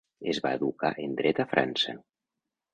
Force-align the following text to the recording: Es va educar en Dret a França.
Es 0.31 0.39
va 0.45 0.53
educar 0.59 0.91
en 1.05 1.13
Dret 1.21 1.43
a 1.45 1.47
França. 1.53 1.97